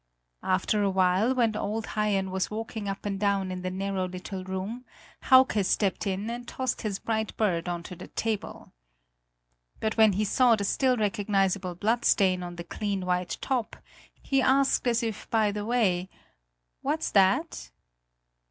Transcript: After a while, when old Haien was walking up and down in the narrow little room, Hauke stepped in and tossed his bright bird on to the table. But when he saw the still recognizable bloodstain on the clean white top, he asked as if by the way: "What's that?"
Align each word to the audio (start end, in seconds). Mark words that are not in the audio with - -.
After 0.41 0.81
a 0.81 0.89
while, 0.89 1.35
when 1.35 1.55
old 1.55 1.85
Haien 1.89 2.31
was 2.31 2.49
walking 2.49 2.89
up 2.89 3.05
and 3.05 3.19
down 3.19 3.51
in 3.51 3.61
the 3.61 3.69
narrow 3.69 4.07
little 4.07 4.43
room, 4.43 4.83
Hauke 5.25 5.63
stepped 5.63 6.07
in 6.07 6.27
and 6.27 6.47
tossed 6.47 6.81
his 6.81 6.97
bright 6.97 7.37
bird 7.37 7.69
on 7.69 7.83
to 7.83 7.95
the 7.95 8.07
table. 8.07 8.73
But 9.79 9.97
when 9.97 10.13
he 10.13 10.25
saw 10.25 10.55
the 10.55 10.63
still 10.63 10.97
recognizable 10.97 11.75
bloodstain 11.75 12.41
on 12.41 12.55
the 12.55 12.63
clean 12.63 13.05
white 13.05 13.37
top, 13.41 13.75
he 14.23 14.41
asked 14.41 14.87
as 14.87 15.03
if 15.03 15.29
by 15.29 15.51
the 15.51 15.65
way: 15.65 16.09
"What's 16.81 17.11
that?" 17.11 17.69